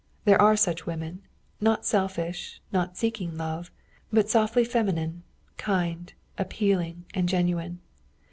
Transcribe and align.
There 0.25 0.41
are 0.41 0.55
such 0.57 0.87
women, 0.87 1.21
not 1.59 1.85
selfish, 1.85 2.59
not 2.71 2.97
seeking 2.97 3.37
love, 3.37 3.69
but 4.11 4.31
softly 4.31 4.63
feminine, 4.65 5.21
kind, 5.57 6.11
appealing 6.39 7.05
and 7.13 7.29
genuine. 7.29 7.81